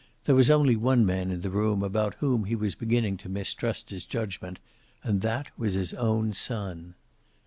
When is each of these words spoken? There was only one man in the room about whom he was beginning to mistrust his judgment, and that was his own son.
There 0.25 0.33
was 0.33 0.49
only 0.49 0.75
one 0.75 1.05
man 1.05 1.29
in 1.29 1.41
the 1.41 1.51
room 1.51 1.83
about 1.83 2.15
whom 2.15 2.45
he 2.45 2.55
was 2.55 2.73
beginning 2.73 3.17
to 3.17 3.29
mistrust 3.29 3.91
his 3.91 4.03
judgment, 4.03 4.57
and 5.03 5.21
that 5.21 5.51
was 5.59 5.73
his 5.75 5.93
own 5.93 6.33
son. 6.33 6.95